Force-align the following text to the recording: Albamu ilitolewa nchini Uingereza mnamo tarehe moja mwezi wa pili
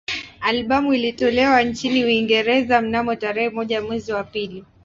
Albamu 0.41 0.93
ilitolewa 0.93 1.61
nchini 1.61 2.05
Uingereza 2.05 2.81
mnamo 2.81 3.15
tarehe 3.15 3.49
moja 3.49 3.81
mwezi 3.81 4.13
wa 4.13 4.23
pili 4.23 4.65